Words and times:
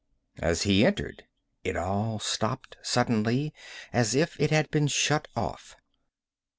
As 0.39 0.63
he 0.63 0.83
entered 0.83 1.27
it 1.63 1.77
all 1.77 2.17
stopped, 2.17 2.75
suddenly, 2.81 3.53
as 3.93 4.15
if 4.15 4.35
it 4.39 4.49
had 4.49 4.71
been 4.71 4.87
shut 4.87 5.27
off. 5.35 5.75